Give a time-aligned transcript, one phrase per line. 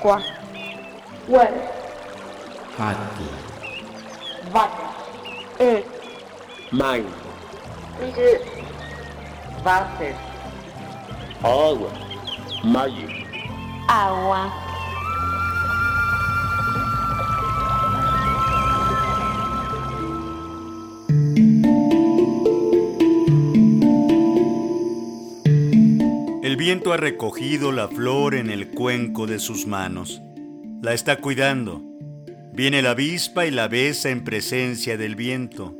[0.00, 0.32] quatro,
[1.28, 1.52] ué,
[2.78, 3.24] rato,
[4.50, 4.88] vaca,
[5.60, 7.06] um, mãe,
[7.98, 8.40] de,
[9.62, 10.14] váter,
[11.42, 11.90] água,
[12.64, 13.08] maio,
[13.88, 14.67] água.
[26.68, 30.20] Viento ha recogido la flor en el cuenco de sus manos.
[30.82, 31.82] La está cuidando.
[32.52, 35.74] Viene la avispa y la besa en presencia del viento.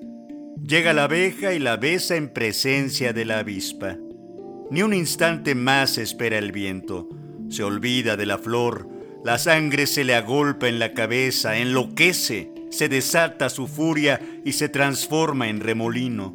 [0.66, 3.98] Llega la abeja y la besa en presencia de la avispa.
[4.70, 7.06] Ni un instante más espera el viento.
[7.50, 8.89] Se olvida de la flor.
[9.23, 14.70] La sangre se le agolpa en la cabeza, enloquece, se desata su furia y se
[14.70, 16.34] transforma en remolino.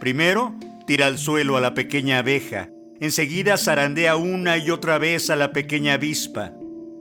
[0.00, 0.56] Primero,
[0.88, 2.71] tira al suelo a la pequeña abeja.
[3.02, 6.52] Enseguida zarandea una y otra vez a la pequeña avispa.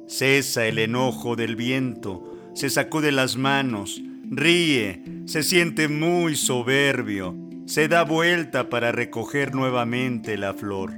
[0.07, 7.35] Cesa el enojo del viento, se sacude las manos, ríe, se siente muy soberbio,
[7.67, 10.93] se da vuelta para recoger nuevamente la flor.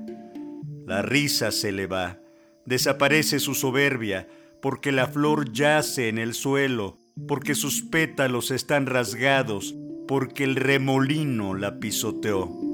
[0.87, 2.21] La risa se le va,
[2.65, 4.29] desaparece su soberbia,
[4.61, 9.75] porque la flor yace en el suelo, porque sus pétalos están rasgados,
[10.07, 12.72] porque el remolino la pisoteó.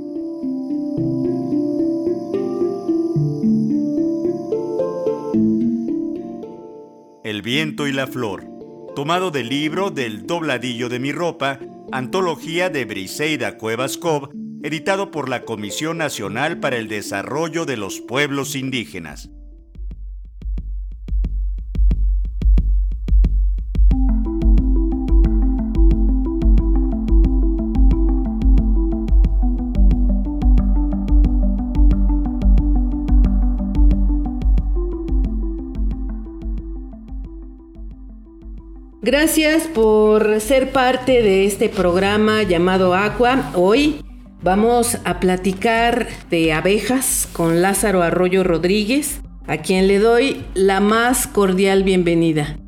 [7.29, 8.43] El viento y la flor,
[8.95, 11.59] tomado del libro del dobladillo de mi ropa,
[11.91, 14.31] antología de Briseida Cuevas Cobb,
[14.63, 19.29] editado por la Comisión Nacional para el Desarrollo de los Pueblos Indígenas.
[39.11, 43.51] Gracias por ser parte de este programa llamado Aqua.
[43.55, 44.05] Hoy
[44.43, 51.25] vamos a platicar de abejas con Lázaro Arroyo Rodríguez, a quien le doy la más
[51.25, 52.59] cordial bienvenida.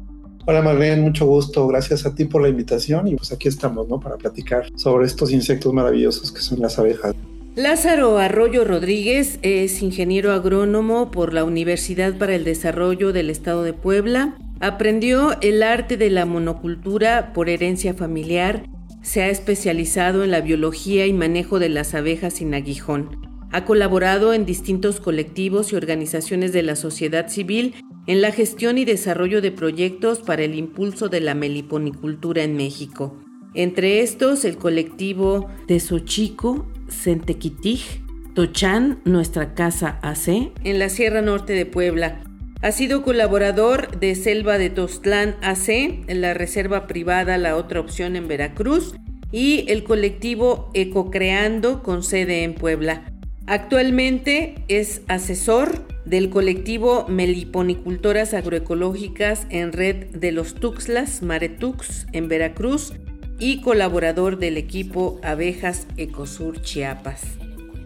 [0.47, 1.67] Hola Marlene, mucho gusto.
[1.67, 3.99] Gracias a ti por la invitación y pues aquí estamos, ¿no?
[3.99, 7.13] Para platicar sobre estos insectos maravillosos que son las abejas.
[7.53, 13.73] Lázaro Arroyo Rodríguez es ingeniero agrónomo por la Universidad para el Desarrollo del Estado de
[13.73, 18.63] Puebla Aprendió el arte de la monocultura por herencia familiar,
[19.01, 23.09] se ha especializado en la biología y manejo de las abejas sin aguijón.
[23.51, 27.73] Ha colaborado en distintos colectivos y organizaciones de la sociedad civil
[28.05, 33.17] en la gestión y desarrollo de proyectos para el impulso de la meliponicultura en México.
[33.55, 38.03] Entre estos, el colectivo de Xochico, Sentequitij,
[38.35, 42.21] Tochan, Nuestra Casa AC, en la Sierra Norte de Puebla,
[42.61, 48.27] ha sido colaborador de Selva de Tostlán AC, la Reserva Privada La Otra Opción en
[48.27, 48.93] Veracruz
[49.31, 53.11] y el colectivo Ecocreando con sede en Puebla.
[53.47, 62.93] Actualmente es asesor del colectivo Meliponicultoras Agroecológicas en Red de los Tuxlas, Maretux, en Veracruz
[63.39, 67.23] y colaborador del equipo Abejas Ecosur Chiapas.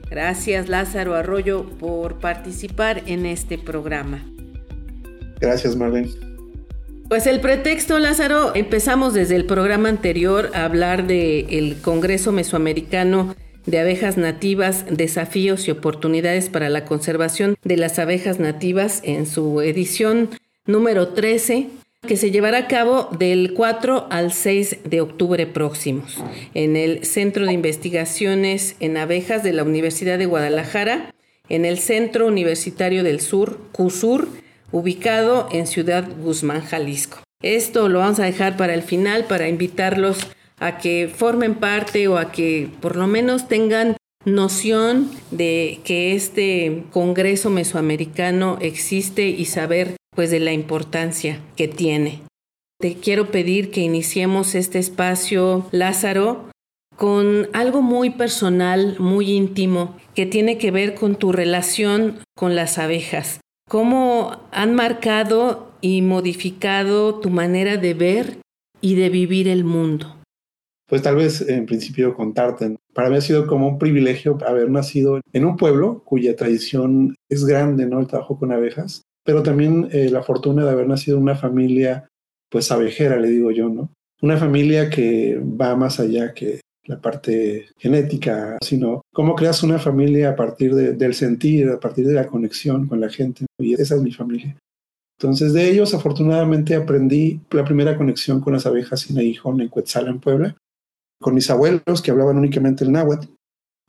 [0.10, 4.35] Gracias Lázaro Arroyo por participar en este programa.
[5.40, 6.10] Gracias, Marlene.
[7.08, 13.36] Pues el pretexto, Lázaro, empezamos desde el programa anterior a hablar del Congreso Mesoamericano
[13.68, 19.62] de Abejas Nativas, Desafíos y Oportunidades para la Conservación de las Abejas Nativas en su
[19.62, 20.30] edición
[20.66, 21.68] número 13,
[22.08, 27.46] que se llevará a cabo del 4 al 6 de octubre próximos en el Centro
[27.46, 31.14] de Investigaciones en Abejas de la Universidad de Guadalajara,
[31.50, 34.28] en el Centro Universitario del Sur, CUSUR,
[34.72, 37.20] ubicado en Ciudad Guzmán, Jalisco.
[37.42, 40.20] Esto lo vamos a dejar para el final, para invitarlos
[40.60, 46.84] a que formen parte o a que por lo menos tengan noción de que este
[46.92, 52.22] Congreso Mesoamericano existe y saber pues de la importancia que tiene.
[52.80, 56.50] Te quiero pedir que iniciemos este espacio, Lázaro,
[56.96, 62.78] con algo muy personal, muy íntimo, que tiene que ver con tu relación con las
[62.78, 63.40] abejas.
[63.68, 68.38] ¿Cómo han marcado y modificado tu manera de ver
[68.80, 70.16] y de vivir el mundo?
[70.88, 72.76] Pues tal vez en principio contarte.
[72.94, 77.44] Para mí ha sido como un privilegio haber nacido en un pueblo cuya tradición es
[77.44, 78.00] grande, ¿no?
[78.00, 82.08] El trabajo con abejas, pero también eh, la fortuna de haber nacido en una familia,
[82.52, 83.90] pues abejera, le digo yo, ¿no?
[84.22, 90.30] Una familia que va más allá que la parte genética, sino cómo creas una familia
[90.30, 93.46] a partir del sentir, a partir de la conexión con la gente.
[93.58, 94.56] Y esa es mi familia.
[95.20, 100.08] Entonces de ellos afortunadamente aprendí la primera conexión con las abejas sin aguijón en Cuetzal,
[100.08, 100.58] en Puebla,
[101.20, 103.28] con mis abuelos que hablaban únicamente el náhuatl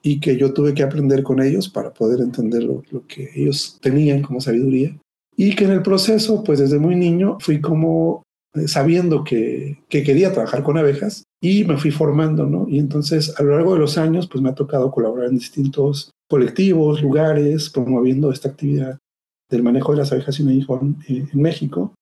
[0.03, 3.79] y que yo tuve que aprender con ellos para poder entender lo, lo, que ellos
[3.83, 4.97] tenían como sabiduría.
[5.37, 8.23] Y que en el proceso, pues desde muy niño, fui como
[8.55, 12.67] eh, sabiendo que, que, quería trabajar con abejas y me fui formando, ¿no?
[12.69, 16.11] Y entonces a lo largo de los años, pues me ha tocado colaborar en distintos
[16.29, 18.99] colectivos, lugares, promoviendo esta actividad
[19.51, 21.95] del manejo de las abejas sin aguijón eh, en México.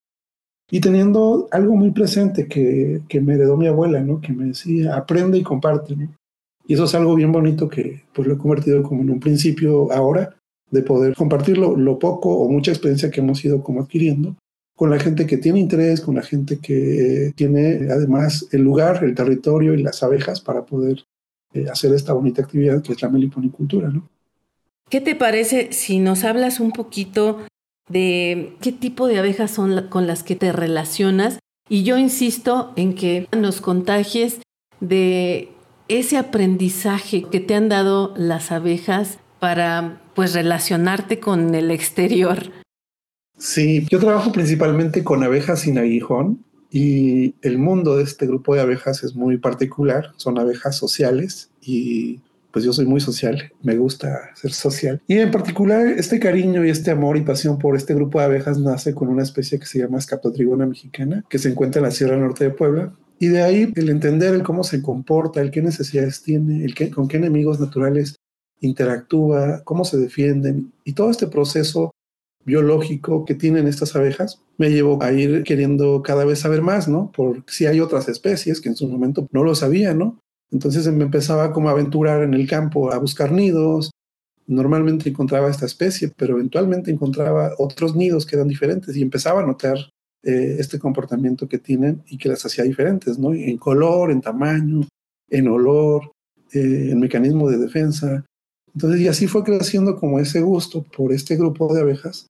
[0.71, 4.21] Y teniendo algo muy presente que, que, me heredó mi abuela, ¿no?
[4.21, 6.09] Que me decía, aprende y comparte, ¿no?
[6.67, 9.93] Y eso es algo bien bonito que pues lo he convertido como en un principio
[9.93, 10.35] ahora
[10.71, 14.35] de poder compartir lo, lo poco o mucha experiencia que hemos ido como adquiriendo
[14.77, 19.15] con la gente que tiene interés, con la gente que tiene además el lugar, el
[19.15, 21.05] territorio y las abejas para poder
[21.53, 24.09] eh, hacer esta bonita actividad que es la meliponicultura, ¿no?
[24.91, 27.41] ¿Qué te parece si nos hablas un poquito
[27.89, 31.39] de qué tipo de abejas son con las que te relacionas?
[31.69, 34.41] Y yo insisto en que nos contagies
[34.81, 35.49] de
[35.89, 42.51] ese aprendizaje que te han dado las abejas para pues relacionarte con el exterior.
[43.37, 48.61] Sí, yo trabajo principalmente con abejas sin aguijón y el mundo de este grupo de
[48.61, 52.21] abejas es muy particular, son abejas sociales y
[52.55, 55.03] pues yo soy muy social, me gusta ser social.
[55.09, 58.59] Y en particular, este cariño y este amor y pasión por este grupo de abejas
[58.59, 62.17] nace con una especie que se llama Escaptotrigona mexicana, que se encuentra en la Sierra
[62.17, 62.93] Norte de Puebla.
[63.19, 66.91] Y de ahí el entender el cómo se comporta, el qué necesidades tiene, el qué,
[66.91, 68.15] con qué enemigos naturales
[68.61, 71.93] interactúa, cómo se defienden y todo este proceso
[72.45, 77.11] biológico que tienen estas abejas me llevó a ir queriendo cada vez saber más, ¿no?
[77.13, 80.21] Por si hay otras especies que en su momento no lo sabía, ¿no?
[80.51, 83.91] Entonces me empezaba como a aventurar en el campo, a buscar nidos.
[84.47, 89.47] Normalmente encontraba esta especie, pero eventualmente encontraba otros nidos que eran diferentes y empezaba a
[89.47, 89.79] notar
[90.23, 93.35] eh, este comportamiento que tienen y que las hacía diferentes, ¿no?
[93.35, 94.87] En color, en tamaño,
[95.29, 96.13] en olor,
[96.53, 98.25] eh, en mecanismo de defensa.
[98.75, 102.27] Entonces, y así fue creciendo como ese gusto por este grupo de abejas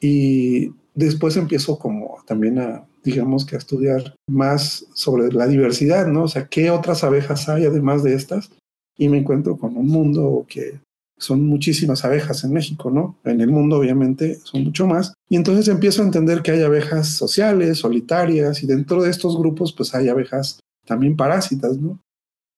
[0.00, 6.24] y después empiezo como también a digamos que a estudiar más sobre la diversidad, ¿no?
[6.24, 8.50] O sea, ¿qué otras abejas hay además de estas?
[8.96, 10.80] Y me encuentro con un mundo que
[11.16, 13.16] son muchísimas abejas en México, ¿no?
[13.24, 15.14] En el mundo obviamente son mucho más.
[15.28, 19.72] Y entonces empiezo a entender que hay abejas sociales, solitarias, y dentro de estos grupos
[19.72, 21.98] pues hay abejas también parásitas, ¿no?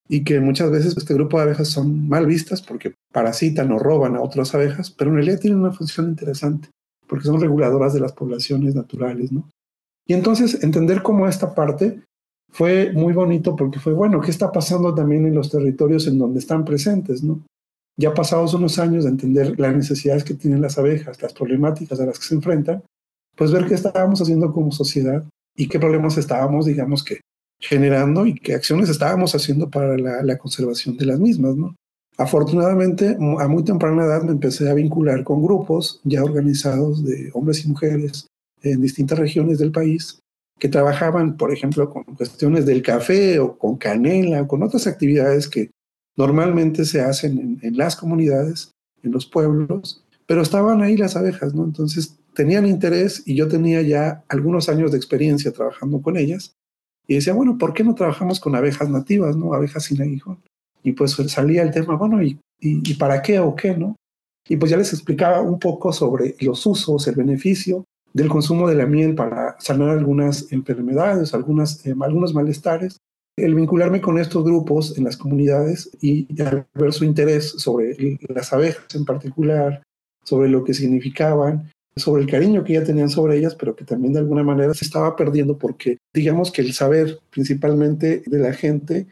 [0.09, 4.17] Y que muchas veces este grupo de abejas son mal vistas porque parasitan o roban
[4.17, 6.71] a otras abejas, pero en realidad tienen una función interesante
[7.11, 9.51] porque son reguladoras de las poblaciones naturales, ¿no?
[10.07, 12.03] Y entonces entender cómo esta parte
[12.53, 16.39] fue muy bonito porque fue, bueno, ¿qué está pasando también en los territorios en donde
[16.39, 17.23] están presentes?
[17.23, 17.45] ¿no?
[17.97, 22.07] Ya pasados unos años de entender las necesidades que tienen las abejas, las problemáticas a
[22.07, 22.83] las que se enfrentan,
[23.37, 25.25] pues ver qué estábamos haciendo como sociedad
[25.57, 27.21] y qué problemas estábamos, digamos que,
[27.61, 31.75] generando y qué acciones estábamos haciendo para la, la conservación de las mismas, ¿no?
[32.21, 37.65] Afortunadamente, a muy temprana edad me empecé a vincular con grupos ya organizados de hombres
[37.65, 38.27] y mujeres
[38.61, 40.21] en distintas regiones del país
[40.59, 45.49] que trabajaban, por ejemplo, con cuestiones del café o con canela o con otras actividades
[45.49, 45.71] que
[46.15, 48.71] normalmente se hacen en, las comunidades,
[49.03, 51.65] en los pueblos, pero estaban ahí las abejas, ¿no?
[51.65, 56.53] Entonces tenían interés y yo tenía ya algunos años de experiencia trabajando con ellas
[57.09, 59.55] y decía, bueno, ¿por qué no trabajamos con abejas nativas, ¿no?
[59.55, 60.39] Abejas sin aguijón.
[60.83, 63.97] Y pues salía el tema, bueno, ¿y, y, para qué o qué, no?
[64.49, 68.75] Y pues ya les explicaba un poco sobre los usos, el beneficio del consumo de
[68.75, 72.99] la miel para sanar algunas enfermedades, algunas, eh, algunos malestares.
[73.37, 76.37] El vincularme con estos grupos en las comunidades y, y
[76.75, 79.83] ver su interés sobre las abejas en particular,
[80.25, 84.13] sobre lo que significaban, sobre el cariño que ya tenían sobre ellas, pero que también
[84.13, 89.09] de alguna manera se estaba perdiendo porque digamos que el saber principalmente de la gente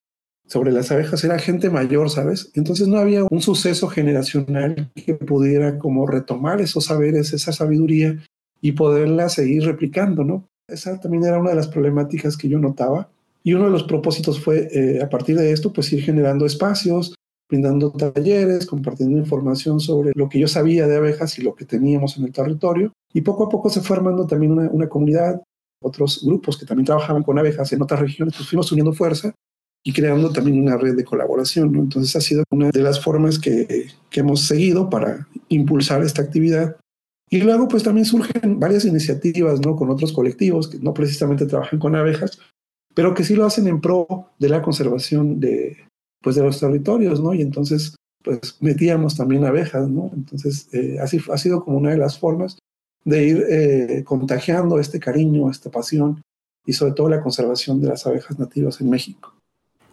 [0.49, 2.51] sobre las abejas era gente mayor, ¿sabes?
[2.55, 8.19] Entonces no había un suceso generacional que pudiera como retomar esos saberes, esa sabiduría
[8.61, 10.49] y poderla seguir replicando, ¿no?
[10.67, 13.11] Esa también era una de las problemáticas que yo notaba.
[13.45, 17.15] Y uno de los propósitos fue, eh, a partir de esto, pues ir generando espacios,
[17.49, 22.17] brindando talleres, compartiendo información sobre lo que yo sabía de abejas y lo que teníamos
[22.17, 22.93] en el territorio.
[23.13, 25.43] Y poco a poco se fue armando también una, una comunidad,
[25.83, 29.33] otros grupos que también trabajaban con abejas en otras regiones, pues fuimos uniendo fuerza
[29.89, 31.73] y creando también una red de colaboración.
[31.73, 31.81] ¿no?
[31.81, 36.77] Entonces ha sido una de las formas que, que hemos seguido para impulsar esta actividad
[37.31, 39.77] y luego pues también surgen varias iniciativas, ¿no?
[39.77, 42.39] Con otros colectivos que no precisamente trabajan con abejas,
[42.95, 45.79] pero que sí lo hacen en pro de la conservación de,
[46.21, 47.33] pues, de los territorios, ¿no?
[47.33, 50.11] Y entonces pues metíamos también abejas, ¿no?
[50.15, 52.59] Entonces eh, así ha sido como una de las formas.
[53.07, 56.21] de ir eh, contagiando este cariño, esta pasión
[56.67, 59.38] y sobre todo la conservación de las abejas nativas en México.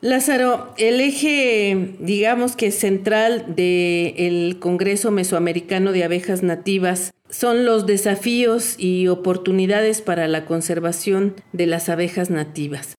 [0.05, 8.75] Lázaro, el eje, digamos que central del Congreso Mesoamericano de Abejas Nativas son los desafíos
[8.77, 12.93] y oportunidades para la conservación de las abejas nativas.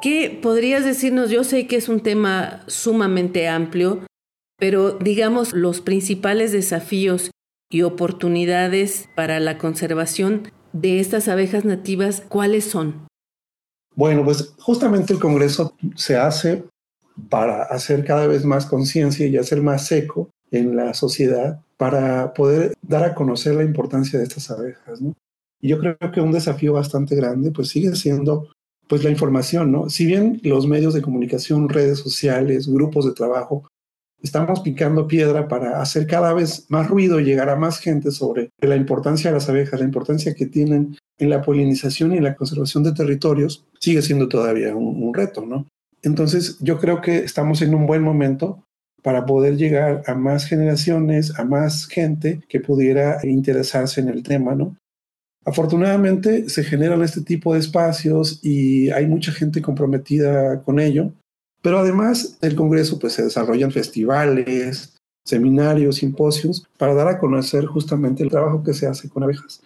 [0.00, 1.28] ¿Qué podrías decirnos?
[1.28, 4.06] Yo sé que es un tema sumamente amplio,
[4.56, 7.32] pero digamos los principales desafíos
[7.68, 13.08] y oportunidades para la conservación de estas abejas nativas, ¿cuáles son?
[13.96, 16.64] Bueno, pues justamente el Congreso se hace
[17.28, 22.74] para hacer cada vez más conciencia y hacer más seco en la sociedad para poder
[22.82, 25.00] dar a conocer la importancia de estas abejas.
[25.60, 28.48] Y yo creo que un desafío bastante grande pues sigue siendo
[28.88, 29.88] pues la información, ¿no?
[29.88, 33.68] Si bien los medios de comunicación, redes sociales, grupos de trabajo
[34.24, 38.50] estamos picando piedra para hacer cada vez más ruido y llegar a más gente sobre
[38.58, 42.34] la importancia de las abejas, la importancia que tienen en la polinización y en la
[42.34, 45.66] conservación de territorios, sigue siendo todavía un, reto, ¿no?
[46.02, 48.64] Entonces, yo creo que estamos en un buen momento
[49.02, 54.54] para poder llegar a más generaciones, a más gente que pudiera interesarse en el tema,
[54.54, 54.74] ¿no?
[55.44, 61.12] Afortunadamente se generan este tipo de espacios y hay mucha gente comprometida con ello.
[61.64, 68.22] Pero además, el Congreso pues, se desarrollan festivales, seminarios, simposios, para dar a conocer justamente
[68.22, 69.62] el trabajo que se hace con abejas.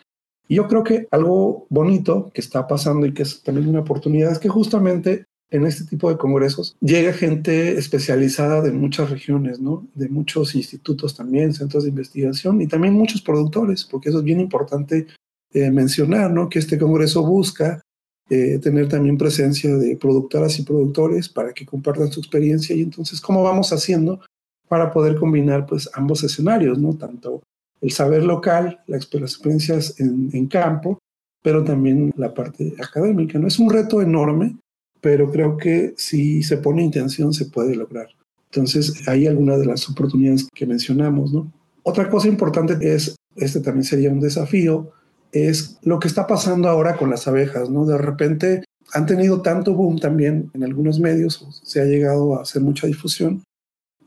[0.46, 4.30] Y yo creo que algo bonito que está pasando y que es también una oportunidad
[4.30, 9.88] es que justamente en este tipo de congresos llega gente especializada de muchas regiones, ¿no?
[9.96, 14.38] De muchos institutos también, centros de investigación y también muchos productores, porque eso es bien
[14.38, 15.08] importante
[15.52, 16.48] eh, mencionar, ¿no?
[16.48, 17.82] Que este congreso busca
[18.30, 23.20] eh, tener también presencia de productoras y productores para que compartan su experiencia y entonces
[23.20, 24.20] cómo vamos haciendo
[24.68, 26.94] para poder combinar pues ambos escenarios, ¿no?
[26.94, 27.42] Tanto
[27.80, 30.98] el saber local, las experiencias en, en campo,
[31.42, 33.46] pero también la parte académica, ¿no?
[33.46, 34.56] Es un reto enorme,
[35.00, 38.08] pero creo que si se pone intención se puede lograr.
[38.50, 41.52] Entonces, hay algunas de las oportunidades que mencionamos, ¿no?
[41.82, 44.92] Otra cosa importante es, este también sería un desafío,
[45.32, 47.84] es lo que está pasando ahora con las abejas, ¿no?
[47.84, 52.62] De repente han tenido tanto boom también en algunos medios, se ha llegado a hacer
[52.62, 53.42] mucha difusión,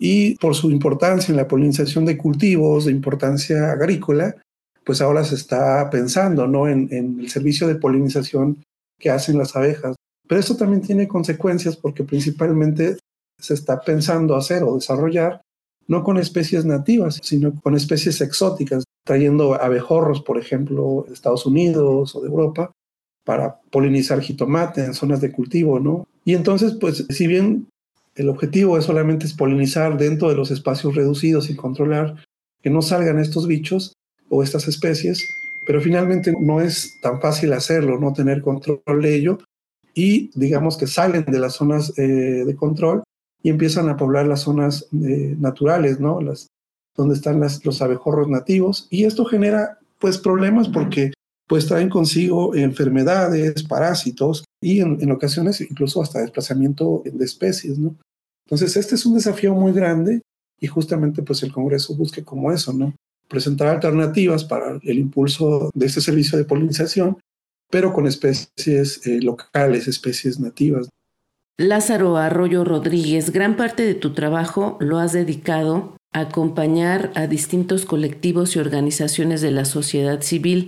[0.03, 4.35] y por su importancia en la polinización de cultivos, de importancia agrícola,
[4.83, 6.67] pues ahora se está pensando, ¿no?
[6.67, 8.63] En, el servicio de polinización
[8.97, 9.95] que hacen las abejas.
[10.27, 12.97] Pero esto también tiene consecuencias porque principalmente
[13.39, 15.41] se está pensando hacer o desarrollar
[15.87, 22.15] no con especies nativas, sino con especies exóticas, trayendo abejorros, por ejemplo, de Estados Unidos
[22.15, 22.71] o de Europa,
[23.23, 26.07] para polinizar jitomate en zonas de cultivo, ¿no?
[26.25, 27.67] Y entonces, pues, si bien
[28.15, 32.15] el objetivo es solamente polinizar dentro de los espacios reducidos y controlar
[32.61, 33.93] que no salgan estos bichos
[34.29, 35.27] o estas especies,
[35.65, 39.37] pero finalmente no es tan fácil hacerlo, no tener control de ello,
[39.93, 43.03] y digamos que salen de las zonas eh, de control
[43.43, 46.21] y empiezan a poblar las zonas eh, naturales, ¿no?
[46.21, 46.47] Las,
[46.95, 51.11] donde están las, los abejorros nativos y esto genera pues problemas porque
[51.47, 57.95] pues traen consigo enfermedades, parásitos y en, en, ocasiones incluso hasta desplazamiento de especies, ¿no?
[58.45, 60.21] Entonces este es un desafío muy grande
[60.59, 62.93] y justamente pues el Congreso busca como eso, ¿no?
[63.27, 67.17] Presentar alternativas para el impulso de este servicio de polinización,
[67.69, 70.89] pero con especies eh, locales, especies nativas.
[71.57, 78.55] Lázaro Arroyo Rodríguez, gran parte de tu trabajo lo has dedicado acompañar a distintos colectivos
[78.55, 80.67] y organizaciones de la sociedad civil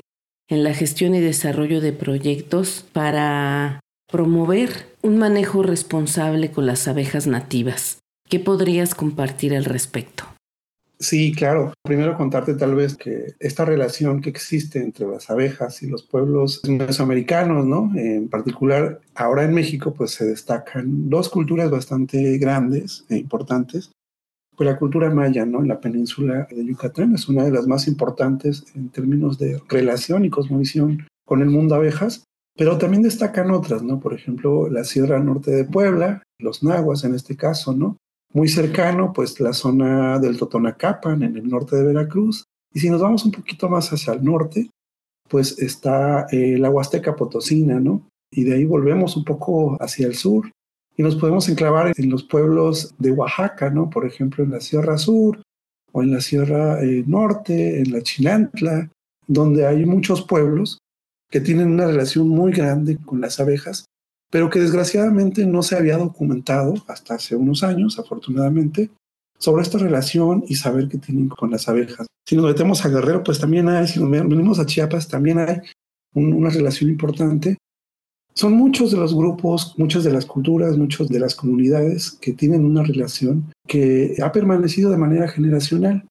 [0.50, 3.80] en la gestión y desarrollo de proyectos para
[4.12, 8.00] promover un manejo responsable con las abejas nativas.
[8.30, 10.26] ¿Qué podrías compartir al respecto?
[11.00, 11.74] Sí, claro.
[11.84, 16.62] Primero contarte tal vez que esta relación que existe entre las abejas y los pueblos
[16.66, 17.92] mesoamericanos, ¿no?
[17.96, 23.92] En particular, ahora en México, pues se destacan dos culturas bastante grandes e importantes.
[24.56, 25.62] Pues la cultura maya, ¿no?
[25.62, 30.26] En la península de Yucatán es una de las más importantes en términos de relación
[30.26, 32.24] y cosmovisión con el mundo abejas,
[32.56, 34.00] pero también destacan otras, ¿no?
[34.00, 37.98] Por ejemplo, la Sierra Norte de Puebla, los nahuas en este caso, ¿no?
[38.34, 42.46] muy cercano, pues la zona del Totonacapan, en el norte de Veracruz.
[42.74, 44.70] Y si nos vamos un poquito más hacia el norte,
[45.30, 48.08] pues está eh, la Huasteca Potosina, ¿no?
[48.32, 50.50] Y de ahí volvemos un poco hacia el sur
[50.96, 53.90] y nos podemos enclavar en los pueblos de Oaxaca, ¿no?
[53.90, 55.42] Por ejemplo, en la Sierra Sur
[55.92, 58.90] o en la Sierra eh, Norte, en la Chinantla,
[59.28, 60.80] donde hay muchos pueblos
[61.30, 63.86] que tienen una relación muy grande con las abejas
[64.34, 68.90] pero que desgraciadamente no se había documentado hasta hace unos años, afortunadamente,
[69.38, 72.08] sobre esta relación y saber qué tienen con las abejas.
[72.28, 75.62] Si nos metemos a Guerrero, pues también hay, si nos venimos a Chiapas, también hay
[76.16, 77.60] una relación importante.
[78.36, 82.66] Son muchos de los grupos, muchas de las culturas, muchas de las comunidades que tienen
[82.66, 86.06] una relación que ha permanecido de manera generacional.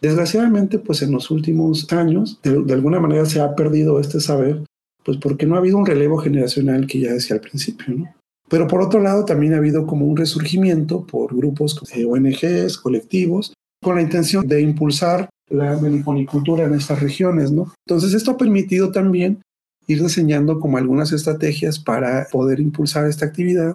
[0.00, 4.64] Desgraciadamente, pues en los últimos años, de, alguna manera se ha perdido este saber,
[5.04, 8.14] pues porque no ha habido un relevo generacional que ya decía al principio, ¿no?
[8.48, 13.54] Pero por otro lado, también ha habido como un resurgimiento por grupos de ONGs, colectivos,
[13.82, 17.50] con la intención de impulsar la meliponicultura en estas regiones.
[17.50, 19.40] Entonces, esto ha permitido también
[19.86, 23.74] ir diseñando como algunas estrategias para poder impulsar esta actividad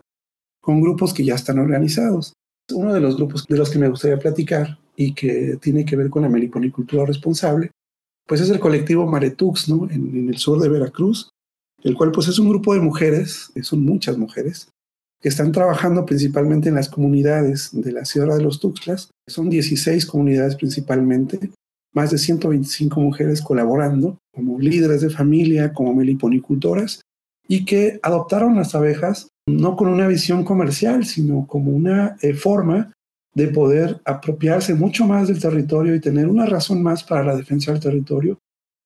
[0.62, 2.34] con grupos que ya están organizados.
[2.74, 6.10] Uno de los grupos de los que me gustaría platicar y que tiene que ver
[6.10, 7.72] con la meliponicultura responsable,
[8.26, 9.90] pues es el colectivo Maretux, ¿no?
[9.90, 11.30] En, en el sur de Veracruz,
[11.84, 14.70] el cual pues es un grupo de mujeres, son muchas mujeres,
[15.22, 19.10] que están trabajando principalmente en las comunidades de la Sierra de los Tuxtlas.
[19.28, 21.52] Son 16 comunidades principalmente,
[21.98, 27.02] más de 125 mujeres colaborando como líderes de familia, como meliponicultoras,
[27.48, 32.94] y que adoptaron las abejas no con una visión comercial, sino como una eh, forma
[33.34, 37.72] de poder apropiarse mucho más del territorio y tener una razón más para la defensa
[37.72, 38.38] del territorio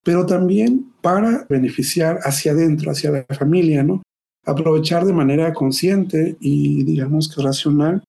[0.04, 4.02] pero también para beneficiar hacia adentro, hacia la familia, ¿no?
[4.46, 8.04] Aprovechar de manera consciente y digamos que racional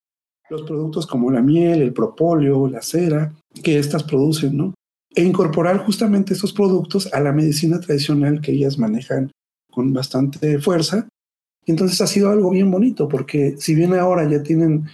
[0.48, 3.32] los productos como la miel, el propóleo, la cera
[3.62, 4.74] que éstas producen, ¿no?
[5.14, 9.30] E incorporar justamente estos productos a la medicina tradicional que ellas manejan
[9.70, 11.08] con bastante fuerza.
[11.66, 14.86] Entonces ha sido algo bien bonito porque si bien ahora ya tienen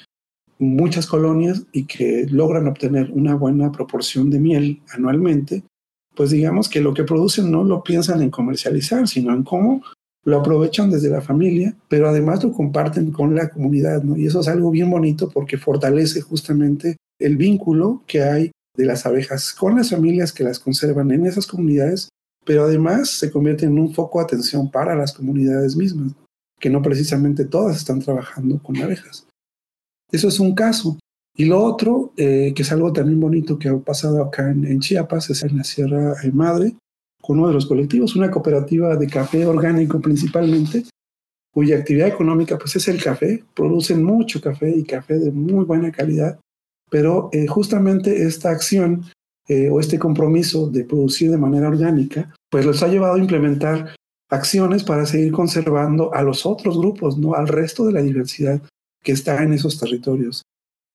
[0.59, 5.63] muchas colonias y que logran obtener una buena proporción de miel anualmente,
[6.15, 9.83] pues digamos que lo que producen no lo piensan en comercializar, sino en cómo
[10.25, 14.17] lo aprovechan desde la familia, pero además lo comparten con la comunidad, ¿no?
[14.17, 19.05] Y eso es algo bien bonito porque fortalece justamente el vínculo que hay de las
[19.05, 22.09] abejas con las familias que las conservan en esas comunidades,
[22.47, 26.13] pero además se convierte en un foco de atención para las comunidades mismas,
[26.61, 29.27] que no precisamente todas están trabajando con abejas.
[30.13, 30.97] Eso es un caso.
[31.37, 35.29] Y lo otro, eh, que es algo también bonito que ha pasado acá en, Chiapas,
[35.31, 36.77] es en la Sierra Madre,
[37.21, 40.85] con uno de los colectivos, una cooperativa de café orgánico principalmente,
[41.53, 45.91] cuya actividad económica pues es el café, producen mucho café y café de muy buena
[45.91, 46.39] calidad,
[46.91, 49.05] pero eh, justamente esta acción
[49.49, 53.95] eh, o este compromiso de producir de manera orgánica, pues los ha llevado a implementar
[54.31, 58.61] acciones para seguir conservando a los otros grupos, no al resto de la diversidad
[59.03, 60.43] que está en esos territorios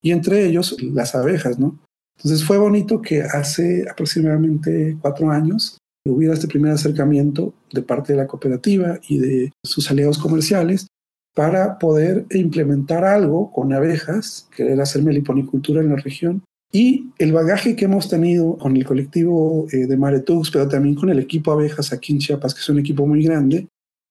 [0.03, 1.79] y entre ellos las abejas, ¿no?
[2.17, 8.19] Entonces fue bonito que hace aproximadamente cuatro años hubiera este primer acercamiento de parte de
[8.19, 10.88] la cooperativa y de sus aliados comerciales
[11.34, 16.43] para poder implementar algo con abejas, querer hacer meliponicultura en la región.
[16.72, 21.10] Y el bagaje que hemos tenido con el colectivo eh, de Maretux, pero también con
[21.10, 23.67] el equipo abejas aquí en Chiapas, que es un equipo muy grande,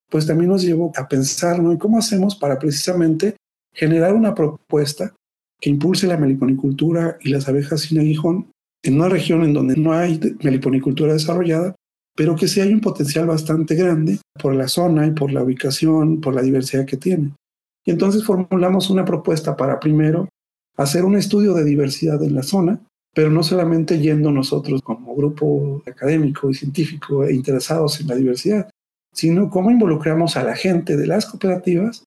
[0.09, 1.73] pues también nos llevó a pensar, ¿no?
[1.73, 3.37] ¿Y cómo hacemos para precisamente
[3.73, 5.15] generar una propuesta
[5.61, 8.51] que impulse la meliponicultura y las abejas sin aguijón
[8.83, 11.75] en una región en donde no hay meliponicultura desarrollada,
[12.15, 16.21] pero que sí hay un potencial bastante grande por la zona y por la ubicación,
[16.21, 17.35] por la diversidad que tiene.
[17.85, 20.29] Y entonces formulamos una propuesta para primero
[20.77, 22.81] hacer un estudio de diversidad en la zona,
[23.15, 28.71] pero no solamente yendo nosotros como grupo académico y científico e interesados en la diversidad,
[29.13, 32.05] sino cómo involucramos a la gente de las cooperativas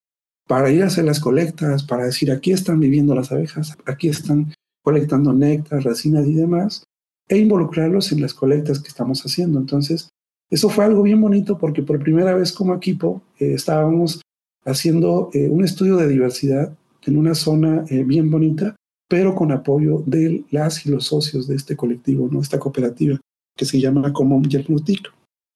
[0.48, 4.54] para ir a hacer las colectas, para decir aquí están viviendo las abejas, aquí están
[4.84, 6.84] colectando néctar, resinas y demás,
[7.28, 9.60] e involucrarlos en las colectas que estamos haciendo.
[9.60, 10.10] Entonces,
[10.50, 14.22] eso fue algo bien bonito porque por primera vez como equipo eh, estábamos
[14.64, 18.76] haciendo eh, un estudio de diversidad en una zona eh, bien bonita,
[19.08, 22.42] pero con apoyo de las y los socios de este colectivo, ¿no?
[22.42, 23.20] esta cooperativa
[23.56, 25.12] que se llama Común Yernutic.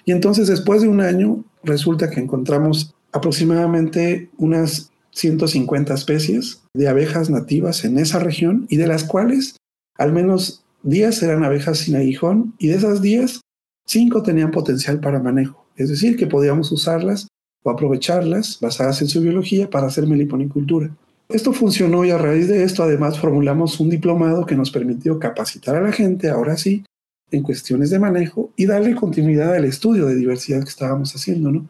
[0.06, 7.30] Y entonces, después de un año, resulta que encontramos aproximadamente unas 150 especies de abejas
[7.30, 9.58] nativas en esa región y de las cuales
[9.98, 13.42] al menos 10 eran abejas sin aguijón y de esas 10,
[13.86, 15.66] 5 tenían potencial para manejo.
[15.76, 17.28] Es decir, que podíamos usarlas
[17.64, 20.90] o aprovecharlas basadas en su biología para hacer meliponicultura.
[21.30, 25.76] Esto funcionó y a raíz de esto además formulamos un diplomado que nos permitió capacitar
[25.76, 26.84] a la gente, ahora sí,
[27.32, 31.68] en cuestiones de manejo y darle continuidad al estudio de diversidad que estábamos haciendo, ¿no?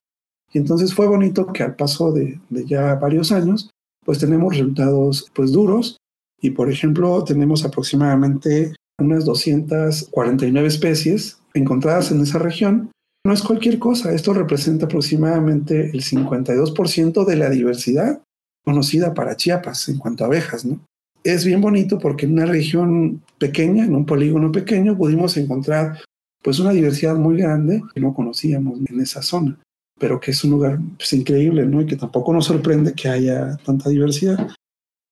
[0.53, 3.69] Y entonces fue bonito que al paso de, ya varios años,
[4.03, 5.97] pues tenemos resultados pues duros
[6.41, 12.91] y por ejemplo tenemos aproximadamente unas 249 especies encontradas en esa región.
[13.25, 18.21] No es cualquier cosa, esto representa aproximadamente el 52% de la diversidad
[18.63, 20.79] conocida para Chiapas en cuanto a abejas, ¿no?
[21.23, 25.99] es bien bonito porque en una región pequeña, en un polígono pequeño, pudimos encontrar
[26.41, 29.57] pues una diversidad muy grande que no conocíamos en esa zona,
[29.99, 31.81] pero que es un lugar pues, increíble, ¿no?
[31.81, 34.49] Y que tampoco nos sorprende que haya tanta diversidad.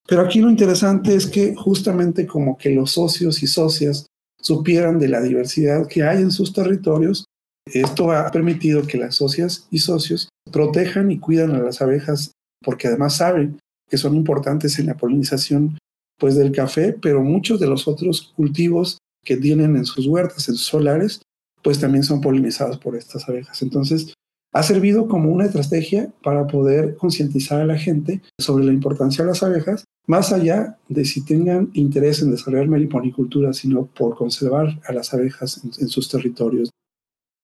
[0.07, 4.05] Pero aquí lo interesante es que justamente como que los socios y socias
[4.41, 7.25] supieran de la diversidad que hay en sus territorios,
[7.65, 12.31] esto ha permitido que las socias y socios protejan y cuidan a las abejas
[12.63, 15.77] porque además saben que son importantes en la polinización
[16.17, 20.55] pues del café, pero muchos de los otros cultivos que tienen en sus huertas, en
[20.55, 21.21] sus solares,
[21.61, 23.61] pues también son polinizados por estas abejas.
[23.61, 24.13] Entonces,
[24.57, 29.29] ha servido como una estrategia para poder concientizar a la gente sobre la importancia de
[29.29, 34.93] las abejas, más allá de si tengan interés en desarrollar meliponicultura, sino por conservar a
[34.93, 36.71] las abejas en, en sus territorios.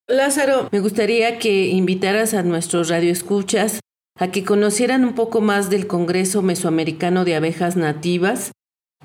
[0.07, 3.79] Lázaro, me gustaría que invitaras a nuestros radioescuchas
[4.17, 8.51] a que conocieran un poco más del Congreso Mesoamericano de Abejas Nativas,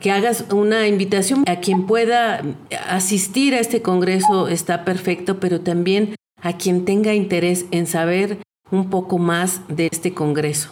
[0.01, 2.43] que hagas una invitación a quien pueda
[2.89, 8.39] asistir a este Congreso, está perfecto, pero también a quien tenga interés en saber
[8.71, 10.71] un poco más de este Congreso.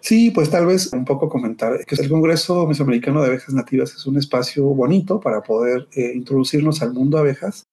[0.00, 4.06] Sí, pues tal vez un poco comentar que el Congreso Mesoamericano de Abejas Nativas es
[4.06, 7.64] un espacio bonito para poder eh, introducirnos al mundo de abejas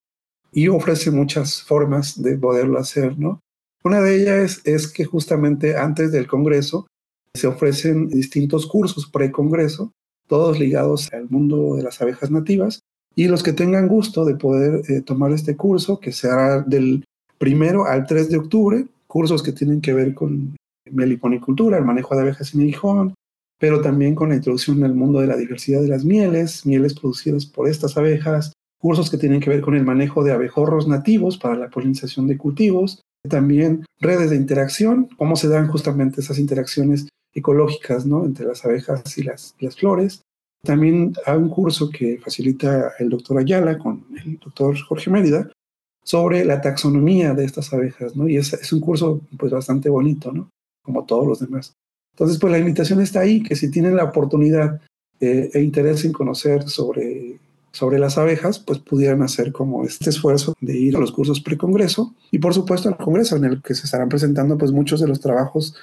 [0.51, 3.41] y ofrece muchas formas de poderlo hacer, ¿no?
[3.83, 6.87] Una de ellas es, que justamente antes del Congreso
[7.35, 9.91] se ofrecen distintos cursos pre-Congreso,
[10.27, 12.79] todos ligados al mundo de las abejas nativas,
[13.15, 17.03] y los que tengan gusto de poder eh, tomar este curso, que será del
[17.45, 20.55] primero al 3 de octubre, cursos que tienen que ver con
[20.91, 23.13] meliponicultura, el manejo de abejas en aguijón,
[23.59, 27.45] pero también con la introducción al mundo de la diversidad de las mieles, mieles producidas
[27.45, 31.55] por estas abejas, cursos que tienen que ver con el manejo de abejorros nativos para
[31.55, 38.07] la polinización de cultivos, también redes de interacción, cómo se dan justamente esas interacciones ecológicas
[38.07, 38.25] ¿no?
[38.25, 40.23] entre las abejas y las, las flores.
[40.63, 45.47] También hay un curso que facilita el doctor Ayala con el doctor Jorge Mérida
[46.05, 48.27] sobre la taxonomía de estas abejas, ¿no?
[48.27, 50.49] Y es, un curso pues bastante bonito, ¿no?
[50.83, 51.73] Como todos los demás.
[52.13, 54.79] Entonces, pues la invitación está ahí, que si tienen la oportunidad
[55.19, 57.39] eh, e interés en conocer sobre
[57.75, 62.15] sobre las abejas, pues pudieran hacer como este esfuerzo de ir a los cursos pre-congreso
[62.31, 65.19] y por supuesto al congreso en el que se estarán presentando pues muchos de los
[65.19, 65.75] trabajos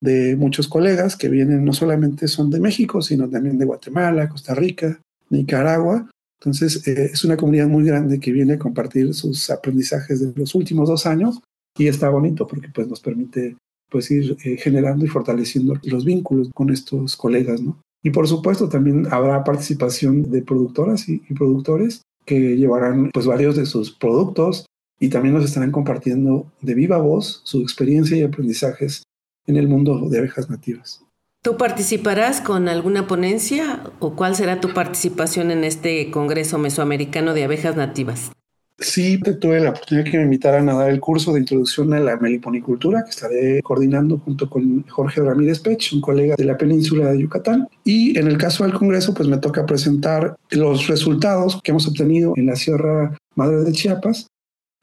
[0.00, 4.54] de muchos colegas que vienen no solamente son de México, sino también de Guatemala, Costa
[4.54, 6.08] Rica, Nicaragua.
[6.40, 10.54] Entonces eh, es una comunidad muy grande que viene a compartir sus aprendizajes de los
[10.54, 11.40] últimos dos años
[11.76, 13.56] y está bonito porque pues nos permite
[13.90, 17.80] pues ir eh, generando y fortaleciendo los vínculos con estos colegas, ¿no?
[18.02, 23.66] Y por supuesto también habrá participación de productoras y, productores que llevarán pues varios de
[23.66, 24.64] sus productos
[24.98, 29.02] y también nos estarán compartiendo de viva voz su experiencia y aprendizajes
[29.46, 31.04] en el mundo de abejas nativas.
[31.42, 37.44] ¿Tú participarás con alguna ponencia o cuál será tu participación en este Congreso Mesoamericano de
[37.44, 38.30] Abejas Nativas?
[38.78, 42.18] Sí, tuve la oportunidad que me invitaran a dar el curso de introducción a la
[42.18, 47.20] meliponicultura que estaré coordinando junto con Jorge Ramírez Pech, un colega de la península de
[47.20, 47.68] Yucatán.
[47.84, 52.34] Y en el caso del Congreso, pues me toca presentar los resultados que hemos obtenido
[52.36, 54.26] en la Sierra Madre de Chiapas,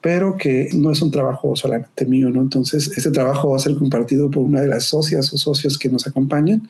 [0.01, 2.41] pero que no es un trabajo solamente mío, ¿no?
[2.41, 5.89] Entonces, este trabajo va a ser compartido por una de las socias o socios que
[5.89, 6.69] nos acompañan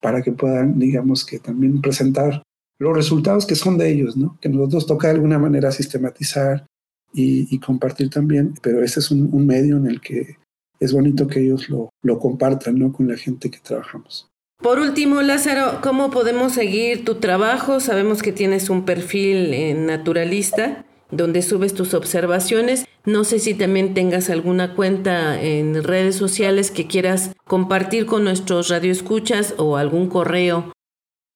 [0.00, 2.42] para que puedan, digamos, que también presentar
[2.78, 4.38] los resultados que son de ellos, ¿no?
[4.40, 6.66] Que nosotros toca de alguna manera sistematizar
[7.14, 10.38] y, compartir también, pero ese es un, medio en el que
[10.80, 12.90] es bonito que ellos lo, lo compartan, ¿no?
[12.90, 14.28] Con la gente que trabajamos.
[14.62, 17.80] Por último, Lázaro, ¿cómo podemos seguir tu trabajo?
[17.80, 22.86] Sabemos que tienes un perfil eh, naturalista donde subes tus observaciones.
[23.04, 28.68] No sé si también tengas alguna cuenta en redes sociales que quieras compartir con nuestros
[28.68, 30.72] radioescuchas o algún correo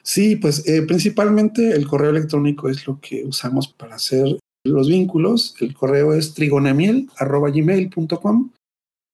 [0.07, 5.57] Sí, pues eh, principalmente el correo electrónico es lo que usamos para hacer los vínculos.
[5.61, 8.53] El correo es trigonamiel.gmail.com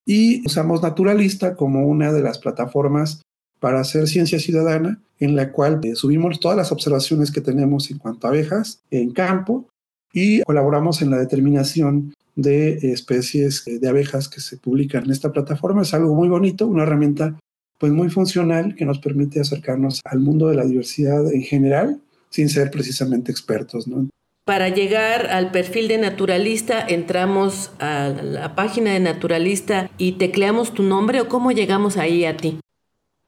[0.05, 3.23] y usamos Naturalista como una de las plataformas
[3.59, 7.97] para hacer ciencia ciudadana, en la cual eh, subimos todas las observaciones que tenemos en
[7.97, 9.71] cuanto a abejas en campo
[10.13, 15.83] y colaboramos en la determinación de especies de abejas que se publican en esta plataforma.
[15.83, 17.39] Es algo muy bonito, una herramienta
[17.79, 22.49] pues muy funcional que nos permite acercarnos al mundo de la diversidad en general sin
[22.49, 23.89] ser precisamente expertos.
[23.89, 24.09] ¿no?
[24.45, 30.83] Para llegar al perfil de naturalista, entramos a la página de naturalista y tecleamos tu
[30.83, 32.59] nombre o cómo llegamos ahí a ti.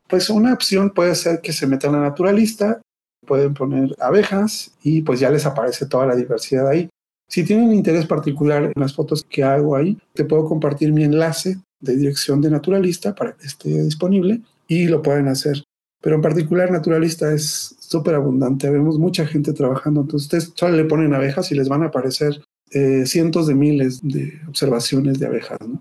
[0.09, 2.81] Pues una opción puede ser que se metan a naturalista,
[3.25, 6.89] pueden poner abejas y pues ya les aparece toda la diversidad ahí.
[7.29, 11.59] Si tienen interés particular en las fotos que hago ahí, te puedo compartir mi enlace
[11.81, 15.63] de dirección de naturalista para que esté disponible y lo pueden hacer.
[16.03, 18.71] Pero en particular naturalista es súper abundante.
[18.71, 20.03] Vemos mucha gente trabajando.
[20.03, 24.01] Entonces, ustedes solo le ponen abejas y les van a aparecer eh, cientos de miles
[24.03, 25.81] de observaciones de abejas, ¿no?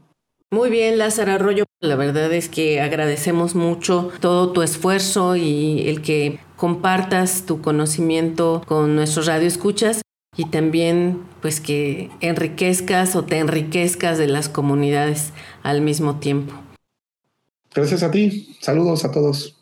[0.53, 1.65] Muy bien, Lázaro Arroyo.
[1.79, 8.61] La verdad es que agradecemos mucho todo tu esfuerzo y el que compartas tu conocimiento
[8.67, 10.03] con nuestros radioescuchas
[10.37, 15.31] y también pues que enriquezcas o te enriquezcas de las comunidades
[15.63, 16.53] al mismo tiempo.
[17.73, 18.55] Gracias a ti.
[18.61, 19.55] Saludos a todos.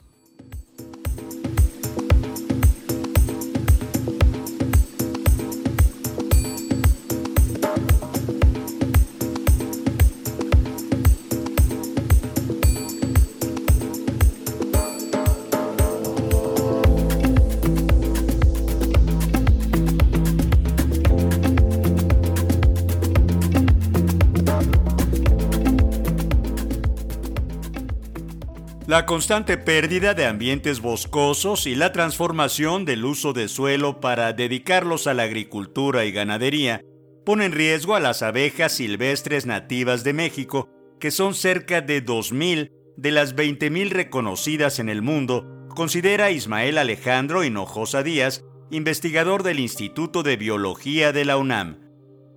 [28.91, 35.07] La constante pérdida de ambientes boscosos y la transformación del uso de suelo para dedicarlos
[35.07, 36.81] a la agricultura y ganadería
[37.25, 40.67] pone en riesgo a las abejas silvestres nativas de México,
[40.99, 47.45] que son cerca de 2.000 de las 20.000 reconocidas en el mundo, considera Ismael Alejandro
[47.45, 51.79] Hinojosa Díaz, investigador del Instituto de Biología de la UNAM.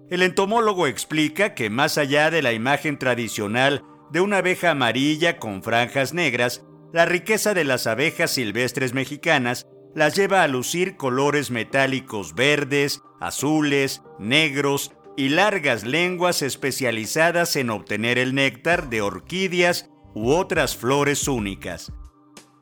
[0.08, 5.62] El entomólogo explica que más allá de la imagen tradicional de una abeja amarilla con
[5.62, 12.34] franjas negras, la riqueza de las abejas silvestres mexicanas las lleva a lucir colores metálicos
[12.34, 20.76] verdes, azules, negros y largas lenguas especializadas en obtener el néctar de orquídeas u otras
[20.76, 21.92] flores únicas.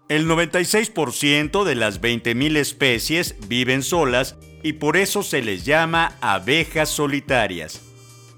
[0.09, 6.91] El 96% de las 20.000 especies viven solas y por eso se les llama abejas
[6.91, 7.92] solitarias.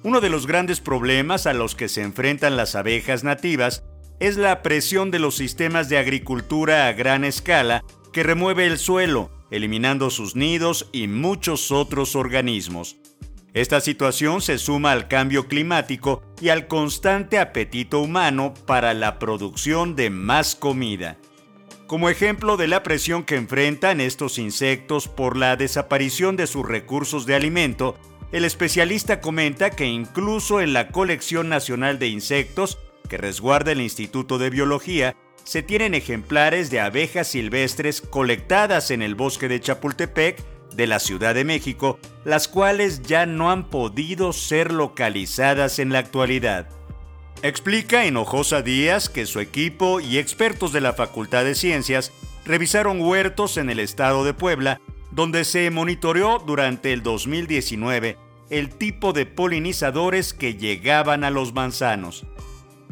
[0.05, 3.85] Uno de los grandes problemas a los que se enfrentan las abejas nativas
[4.21, 9.31] es la presión de los sistemas de agricultura a gran escala que remueve el suelo,
[9.51, 12.99] eliminando sus nidos y muchos otros organismos.
[13.55, 19.97] Esta situación se suma al cambio climático y al constante apetito humano para la producción
[19.97, 21.17] de más comida.
[21.87, 27.25] Como ejemplo de la presión que enfrentan estos insectos por la desaparición de sus recursos
[27.25, 27.97] de alimento,
[28.33, 34.39] el especialista comenta que incluso en la colección nacional de insectos que resguarda el Instituto
[34.39, 40.43] de Biología, se tienen ejemplares de abejas silvestres colectadas en el bosque de Chapultepec
[40.75, 45.99] de la Ciudad de México, las cuales ya no han podido ser localizadas en la
[46.01, 46.69] actualidad.
[47.43, 52.11] Explica Hinojosa Díaz que su equipo y expertos de la Facultad de Ciencias
[52.47, 54.81] revisaron huertos en el estado de Puebla,
[55.15, 58.19] donde se monitoreó durante el 2019
[58.51, 62.27] el tipo de polinizadores que llegaban a los manzanos.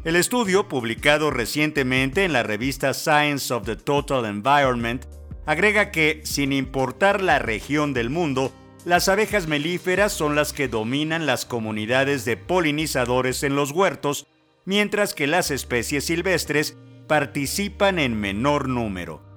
[0.05, 5.05] El estudio, publicado recientemente en la revista Science of the Total Environment,
[5.47, 8.53] agrega que, sin importar la región del mundo,
[8.85, 14.27] las abejas melíferas son las que dominan las comunidades de polinizadores en los huertos,
[14.65, 19.32] mientras que las especies silvestres participan en menor número.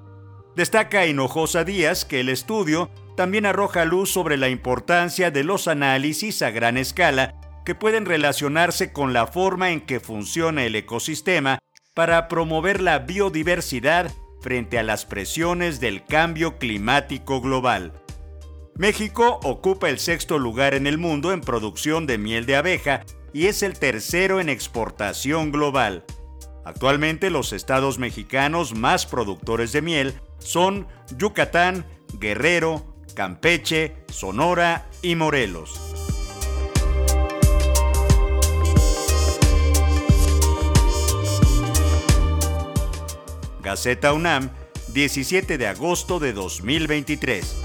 [0.56, 6.42] Destaca Hinojosa Díaz que el estudio también arroja luz sobre la importancia de los análisis
[6.42, 11.60] a gran escala que pueden relacionarse con la forma en que funciona el ecosistema
[11.94, 17.92] para promover la biodiversidad frente a las presiones del cambio climático global.
[18.78, 23.48] México ocupa el sexto lugar en el mundo en producción de miel de abeja y
[23.48, 26.06] es el tercero en exportación global.
[26.64, 30.14] Actualmente los estados mexicanos más productores de miel
[30.46, 35.82] son Yucatán, Guerrero, Campeche, Sonora y Morelos.
[43.62, 44.52] Gaceta UNAM,
[44.94, 47.65] 17 de agosto de 2023.